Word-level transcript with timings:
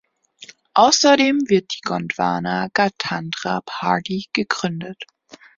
Außerdem 0.73 1.41
wird 1.47 1.75
die 1.75 1.81
Gondwana 1.81 2.69
Gadtantra 2.73 3.61
Party 3.67 4.25
gegründet. 4.33 5.03